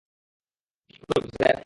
[0.89, 1.55] কী করব, স্যার?